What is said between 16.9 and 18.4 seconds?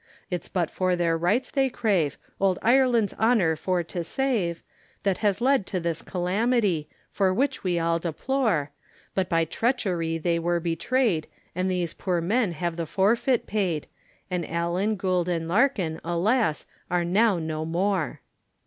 now no more.